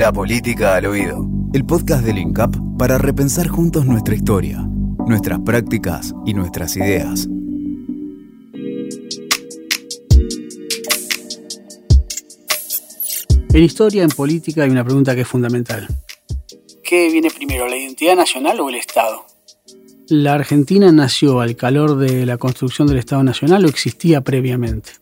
[0.00, 1.28] La política al oído.
[1.52, 4.66] El podcast del INCAP para repensar juntos nuestra historia,
[5.06, 7.28] nuestras prácticas y nuestras ideas.
[13.52, 15.86] En historia, en política, hay una pregunta que es fundamental.
[16.82, 19.26] ¿Qué viene primero, la identidad nacional o el Estado?
[20.08, 24.92] ¿La Argentina nació al calor de la construcción del Estado Nacional o existía previamente?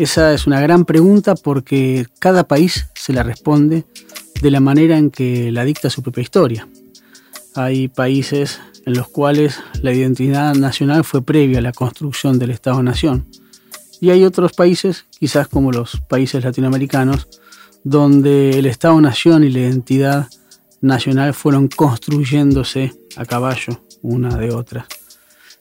[0.00, 3.84] Esa es una gran pregunta porque cada país se la responde
[4.40, 6.66] de la manera en que la dicta su propia historia.
[7.54, 13.26] Hay países en los cuales la identidad nacional fue previa a la construcción del Estado-Nación.
[14.00, 17.28] Y hay otros países, quizás como los países latinoamericanos,
[17.84, 20.28] donde el Estado-Nación y la identidad
[20.80, 24.86] nacional fueron construyéndose a caballo una de otra.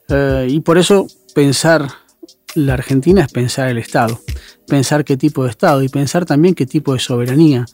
[0.08, 1.90] Eh, y por eso pensar
[2.56, 4.20] la Argentina es pensar el Estado,
[4.68, 7.66] pensar qué tipo de Estado y pensar también qué tipo de soberanía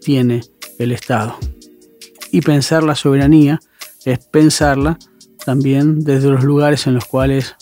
[0.00, 0.42] tiene
[0.78, 1.36] el Estado.
[2.30, 3.60] Y pensar la soberanía
[4.04, 4.98] es pensarla
[5.44, 7.54] también desde los lugares en los cuales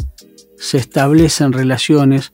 [0.56, 2.32] se establecen relaciones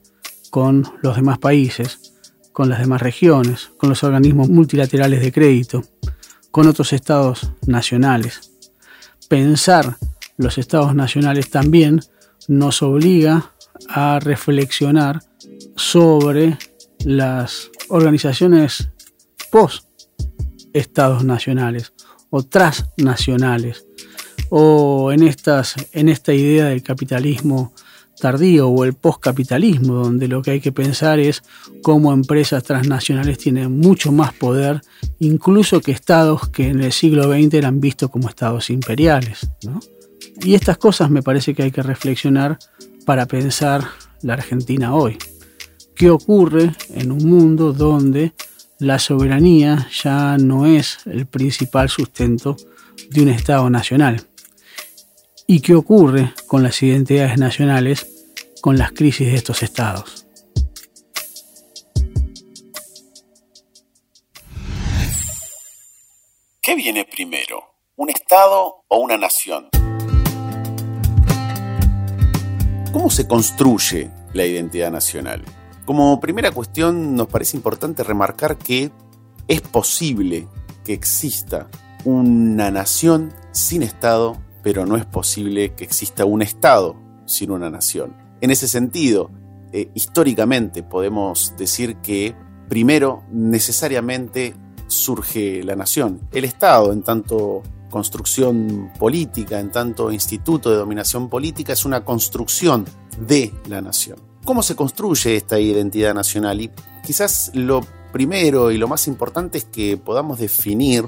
[0.51, 2.13] con los demás países,
[2.53, 5.83] con las demás regiones, con los organismos multilaterales de crédito,
[6.51, 8.51] con otros estados nacionales.
[9.27, 9.97] Pensar
[10.37, 12.01] los estados nacionales también
[12.47, 13.51] nos obliga
[13.89, 15.21] a reflexionar
[15.75, 16.57] sobre
[17.03, 18.89] las organizaciones
[19.51, 19.85] post
[20.73, 21.93] estados nacionales
[22.29, 23.85] o transnacionales
[24.49, 27.73] o en estas en esta idea del capitalismo
[28.19, 31.41] tardío o el postcapitalismo donde lo que hay que pensar es
[31.81, 34.81] cómo empresas transnacionales tienen mucho más poder
[35.19, 39.49] incluso que estados que en el siglo XX eran vistos como estados imperiales
[40.41, 42.59] y estas cosas me parece que hay que reflexionar
[43.09, 43.85] para pensar
[44.21, 45.17] la Argentina hoy.
[45.95, 48.33] ¿Qué ocurre en un mundo donde
[48.77, 52.55] la soberanía ya no es el principal sustento
[53.09, 54.27] de un Estado nacional?
[55.47, 58.05] ¿Y qué ocurre con las identidades nacionales
[58.61, 60.27] con las crisis de estos estados?
[66.61, 67.73] ¿Qué viene primero?
[67.95, 69.67] ¿Un Estado o una nación?
[72.99, 75.45] ¿Cómo se construye la identidad nacional?
[75.85, 78.91] Como primera cuestión nos parece importante remarcar que
[79.47, 80.49] es posible
[80.83, 81.69] que exista
[82.03, 88.17] una nación sin Estado, pero no es posible que exista un Estado sin una nación.
[88.41, 89.31] En ese sentido,
[89.71, 92.35] eh, históricamente podemos decir que
[92.67, 94.55] primero necesariamente
[94.87, 96.19] surge la nación.
[96.33, 102.85] El Estado, en tanto construcción política, en tanto instituto de dominación política, es una construcción
[103.19, 104.19] de la nación.
[104.45, 106.61] ¿Cómo se construye esta identidad nacional?
[106.61, 106.71] Y
[107.05, 111.07] quizás lo primero y lo más importante es que podamos definir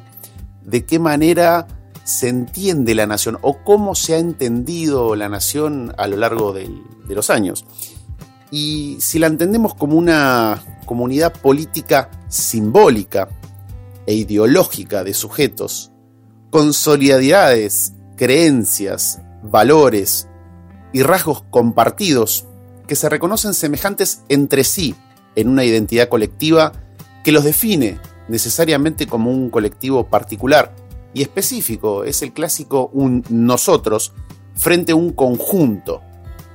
[0.64, 1.68] de qué manera
[2.03, 6.70] se entiende la nación o cómo se ha entendido la nación a lo largo de
[7.09, 7.66] los años.
[8.52, 13.30] Y si la entendemos como una comunidad política simbólica
[14.06, 15.91] e ideológica de sujetos
[16.52, 20.28] con solidaridades, creencias, valores
[20.94, 22.46] y rasgos compartidos
[22.88, 24.94] que se reconocen semejantes entre sí
[25.36, 26.74] en una identidad colectiva
[27.24, 30.76] que los define necesariamente como un colectivo particular
[31.14, 32.04] y específico.
[32.04, 34.12] Es el clásico un nosotros
[34.54, 36.02] frente a un conjunto,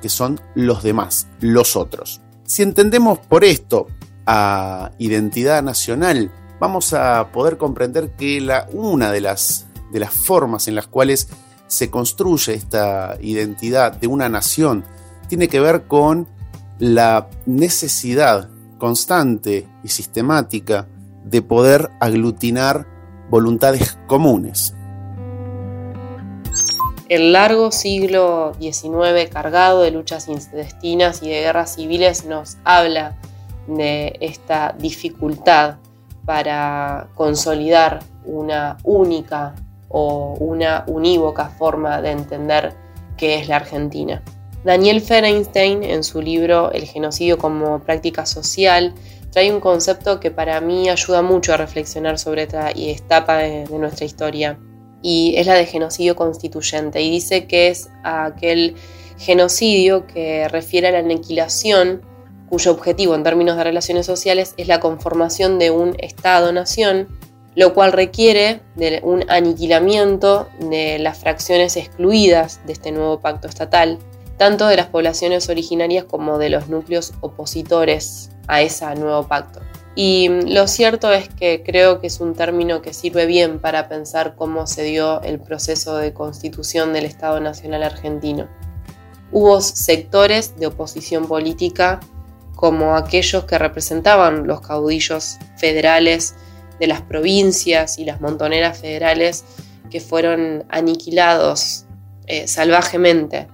[0.03, 2.21] que son los demás, los otros.
[2.45, 3.87] Si entendemos por esto
[4.27, 6.31] a identidad nacional,
[6.61, 9.66] vamos a poder comprender que la, una de las
[9.97, 11.29] de las formas en las cuales
[11.69, 14.84] se construye esta identidad de una nación
[15.27, 16.29] tiene que ver con
[16.79, 20.87] la necesidad constante y sistemática
[21.25, 22.87] de poder aglutinar
[23.31, 24.75] voluntades comunes.
[27.09, 33.17] El largo siglo XIX cargado de luchas intestinas y de guerras civiles nos habla
[33.67, 35.77] de esta dificultad
[36.27, 39.54] para consolidar una única
[39.88, 42.74] o una unívoca forma de entender
[43.16, 44.22] qué es la Argentina.
[44.65, 48.94] Daniel Ferenstein, en su libro El genocidio como práctica social,
[49.30, 53.78] trae un concepto que para mí ayuda mucho a reflexionar sobre esta etapa de, de
[53.78, 54.59] nuestra historia,
[55.03, 58.74] y es la de genocidio constituyente, y dice que es aquel
[59.18, 62.03] genocidio que refiere a la aniquilación
[62.48, 67.09] cuyo objetivo en términos de relaciones sociales es la conformación de un Estado-nación
[67.56, 73.98] lo cual requiere de un aniquilamiento de las fracciones excluidas de este nuevo pacto estatal,
[74.36, 79.60] tanto de las poblaciones originarias como de los núcleos opositores a ese nuevo pacto.
[79.94, 84.34] Y lo cierto es que creo que es un término que sirve bien para pensar
[84.36, 88.48] cómo se dio el proceso de constitución del Estado Nacional Argentino.
[89.32, 92.00] Hubo sectores de oposición política
[92.54, 96.34] como aquellos que representaban los caudillos federales
[96.78, 99.45] de las provincias y las montoneras federales
[99.91, 101.87] que fueron aniquilados
[102.27, 103.49] eh, salvajemente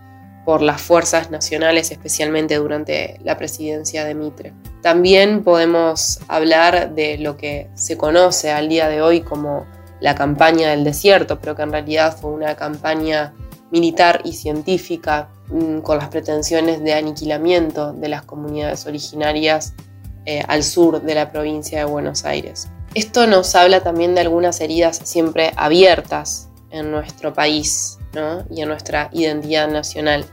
[0.44, 4.52] por las fuerzas nacionales, especialmente durante la presidencia de Mitre.
[4.82, 9.66] También podemos hablar de lo que se conoce al día de hoy como
[10.00, 13.32] la campaña del desierto, pero que en realidad fue una campaña
[13.70, 19.74] militar y científica mm, con las pretensiones de aniquilamiento de las comunidades originarias
[20.26, 22.68] eh, al sur de la provincia de Buenos Aires.
[22.94, 27.98] Esto nos habla también de algunas heridas siempre abiertas en nuestro país
[28.50, 30.26] y en nuestra identidad nacional.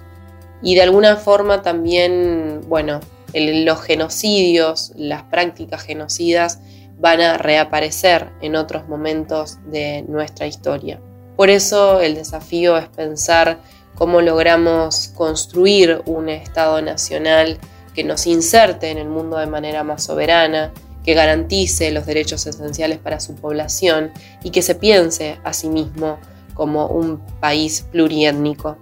[0.62, 3.00] Y de alguna forma también, bueno,
[3.34, 6.60] los genocidios, las prácticas genocidas
[6.98, 11.00] van a reaparecer en otros momentos de nuestra historia.
[11.38, 13.60] Por eso el desafío es pensar
[13.96, 17.58] cómo logramos construir un Estado nacional
[17.96, 20.74] que nos inserte en el mundo de manera más soberana,
[21.04, 24.12] que garantice los derechos esenciales para su población
[24.44, 26.20] y que se piense a sí mismo
[26.54, 28.78] como un país pluriétnico.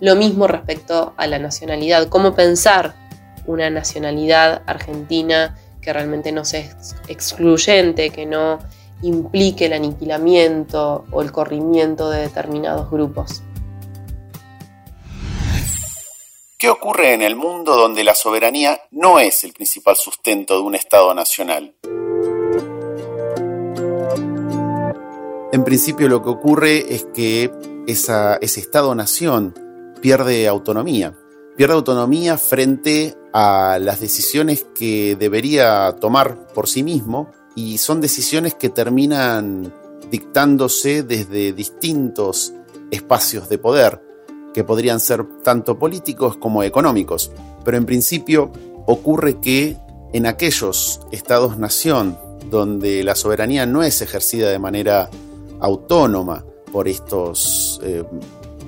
[0.00, 2.94] Lo mismo respecto a la nacionalidad, cómo pensar
[3.46, 6.64] una nacionalidad argentina que realmente no sea
[7.08, 8.58] excluyente, que no
[9.02, 13.42] implique el aniquilamiento o el corrimiento de determinados grupos.
[16.60, 20.74] ¿Qué ocurre en el mundo donde la soberanía no es el principal sustento de un
[20.74, 21.74] Estado nacional?
[25.52, 27.50] En principio lo que ocurre es que
[27.86, 29.54] ese Estado-nación
[30.02, 31.16] pierde autonomía,
[31.56, 38.54] pierde autonomía frente a las decisiones que debería tomar por sí mismo y son decisiones
[38.54, 39.74] que terminan
[40.10, 42.52] dictándose desde distintos
[42.90, 44.09] espacios de poder,
[44.52, 47.30] que podrían ser tanto políticos como económicos.
[47.64, 48.50] Pero en principio
[48.86, 49.76] ocurre que
[50.12, 52.18] en aquellos estados-nación
[52.50, 55.08] donde la soberanía no es ejercida de manera
[55.60, 58.02] autónoma por estos eh,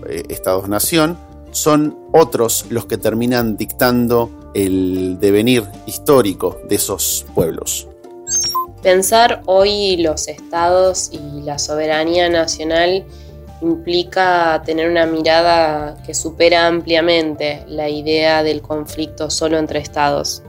[0.08, 1.18] eh, estados-nación,
[1.50, 7.88] son otros los que terminan dictando el devenir histórico de esos pueblos.
[8.82, 13.04] Pensar hoy los estados y la soberanía nacional
[13.62, 20.42] implica tener una mirada que supera ampliamente la idea del conflicto solo entre estados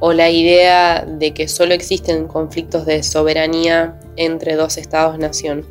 [0.00, 5.64] o la idea de que solo existen conflictos de soberanía entre dos estados-nación.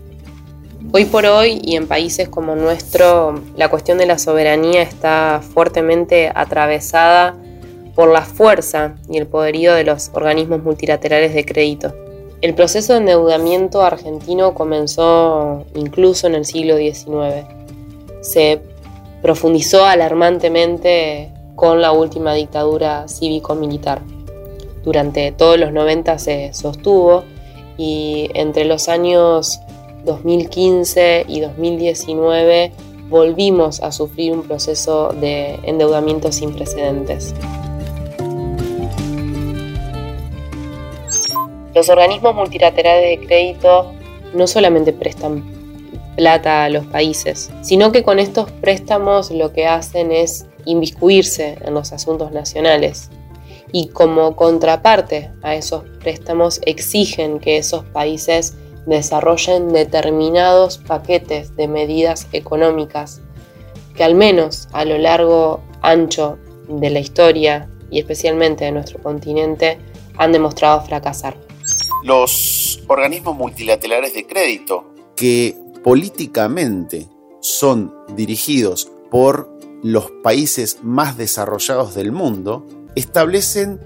[0.93, 6.31] Hoy por hoy y en países como nuestro, la cuestión de la soberanía está fuertemente
[6.33, 7.35] atravesada
[7.93, 11.93] por la fuerza y el poderío de los organismos multilaterales de crédito.
[12.41, 17.45] El proceso de endeudamiento argentino comenzó incluso en el siglo XIX.
[18.21, 18.59] Se
[19.21, 24.01] profundizó alarmantemente con la última dictadura cívico-militar.
[24.83, 27.23] Durante todos los 90 se sostuvo
[27.77, 29.59] y entre los años
[30.05, 32.71] 2015 y 2019
[33.07, 37.35] volvimos a sufrir un proceso de endeudamiento sin precedentes.
[41.73, 43.93] Los organismos multilaterales de crédito
[44.33, 45.43] no solamente prestan
[46.15, 51.73] plata a los países, sino que con estos préstamos lo que hacen es inviscuirse en
[51.73, 53.09] los asuntos nacionales.
[53.71, 58.55] Y como contraparte a esos préstamos exigen que esos países
[58.85, 63.21] desarrollen determinados paquetes de medidas económicas
[63.95, 69.77] que al menos a lo largo ancho de la historia y especialmente de nuestro continente
[70.17, 71.35] han demostrado fracasar
[72.03, 77.07] los organismos multilaterales de crédito, que políticamente
[77.41, 79.49] son dirigidos por
[79.83, 82.65] los países más desarrollados del mundo,
[82.95, 83.79] establecen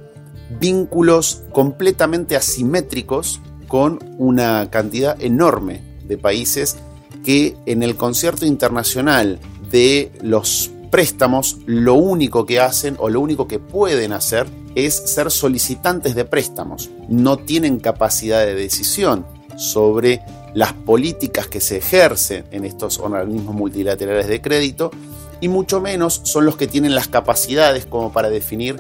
[0.60, 6.78] vínculos completamente asimétricos con una cantidad enorme de países
[7.24, 9.40] que en el concierto internacional
[9.72, 15.30] de los préstamos lo único que hacen o lo único que pueden hacer es ser
[15.30, 16.90] solicitantes de préstamos.
[17.10, 19.26] No tienen capacidad de decisión
[19.58, 20.22] sobre
[20.54, 24.90] las políticas que se ejercen en estos organismos multilaterales de crédito
[25.42, 28.78] y mucho menos son los que tienen las capacidades como para definir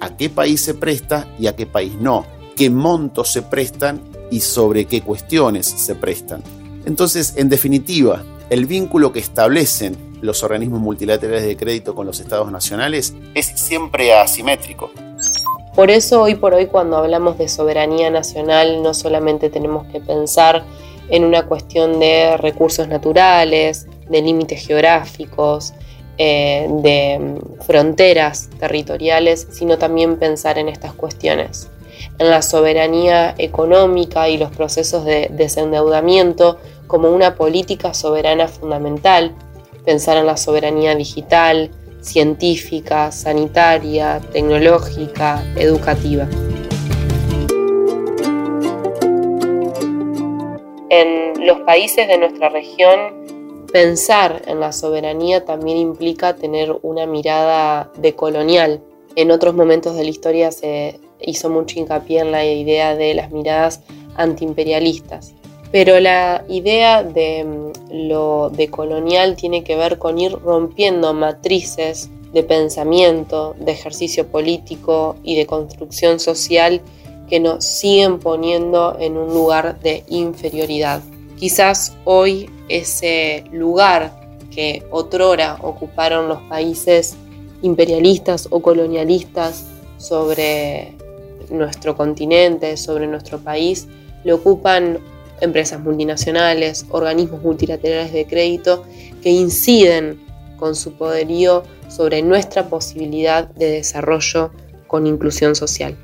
[0.00, 4.40] a qué país se presta y a qué país no, qué montos se prestan y
[4.40, 6.42] sobre qué cuestiones se prestan.
[6.84, 12.50] Entonces, en definitiva, el vínculo que establecen los organismos multilaterales de crédito con los estados
[12.50, 14.90] nacionales es siempre asimétrico.
[15.74, 20.64] Por eso hoy por hoy cuando hablamos de soberanía nacional no solamente tenemos que pensar
[21.10, 25.74] en una cuestión de recursos naturales, de límites geográficos,
[26.16, 27.34] eh, de
[27.66, 31.68] fronteras territoriales, sino también pensar en estas cuestiones,
[32.18, 39.34] en la soberanía económica y los procesos de desendeudamiento como una política soberana fundamental,
[39.84, 46.28] pensar en la soberanía digital, científica, sanitaria, tecnológica, educativa.
[50.90, 57.90] En los países de nuestra región, pensar en la soberanía también implica tener una mirada
[57.96, 58.82] decolonial.
[59.16, 63.30] En otros momentos de la historia se hizo mucho hincapié en la idea de las
[63.30, 63.80] miradas
[64.16, 65.34] antiimperialistas.
[65.74, 72.44] Pero la idea de mm, lo decolonial tiene que ver con ir rompiendo matrices de
[72.44, 76.80] pensamiento, de ejercicio político y de construcción social
[77.28, 81.02] que nos siguen poniendo en un lugar de inferioridad.
[81.40, 84.12] Quizás hoy ese lugar
[84.52, 87.16] que otrora ocuparon los países
[87.62, 89.66] imperialistas o colonialistas
[89.96, 90.92] sobre
[91.50, 93.88] nuestro continente, sobre nuestro país,
[94.22, 95.00] lo ocupan
[95.40, 98.84] empresas multinacionales, organismos multilaterales de crédito
[99.22, 100.24] que inciden
[100.56, 104.52] con su poderío sobre nuestra posibilidad de desarrollo
[104.86, 105.96] con inclusión social.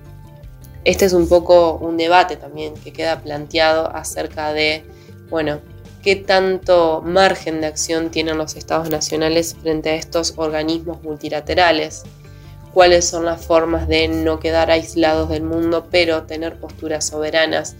[0.85, 4.83] Este es un poco un debate también que queda planteado acerca de,
[5.29, 5.61] bueno,
[6.03, 12.05] qué tanto margen de acción tienen los estados nacionales frente a estos organismos multilaterales,
[12.73, 17.77] cuáles son las formas de no quedar aislados del mundo, pero tener posturas soberanas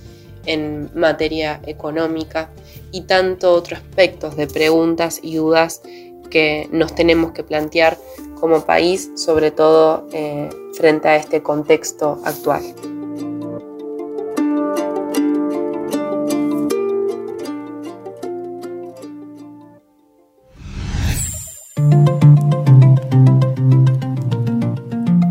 [0.47, 2.51] en materia económica
[2.93, 5.83] y tanto otros aspectos de preguntas y dudas
[6.31, 7.99] que nos tenemos que plantear
[8.41, 12.63] como país, sobre todo eh, frente a este contexto actual.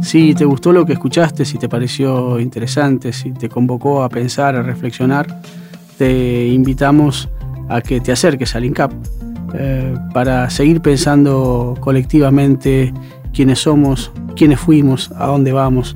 [0.10, 4.56] Si te gustó lo que escuchaste, si te pareció interesante, si te convocó a pensar,
[4.56, 5.40] a reflexionar,
[6.00, 7.30] te invitamos
[7.70, 8.92] a que te acerques al INCAP
[9.54, 12.92] eh, para seguir pensando colectivamente
[13.36, 15.96] quiénes somos, quiénes fuimos, a dónde vamos,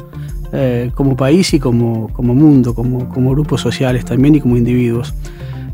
[0.52, 5.12] eh, como país y como, mundo, como, como grupos sociales también y como individuos.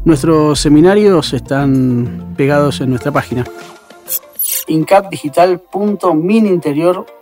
[0.06, 3.44] Nuestros seminarios están pegados en nuestra página
[4.70, 7.19] incapdigital.mininterior.com.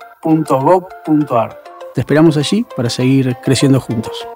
[1.94, 4.28] Te esperamos allí para seguir creciendo juntos.